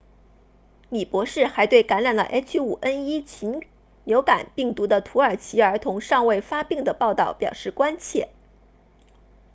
[0.89, 3.63] 李博士还对感染了 h5n1 禽
[4.03, 8.29] 流感病毒的土耳其儿童尚未发病的报道表示关切